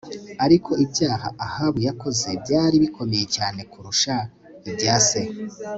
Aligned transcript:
ariko 0.45 0.71
ibyaha 0.85 1.27
Ahabu 1.45 1.77
yakoze 1.87 2.27
byari 2.43 2.75
bikomeye 2.83 3.25
cyane 3.35 3.61
kurusha 3.71 4.15
ibya 4.69 4.95
se 5.07 5.21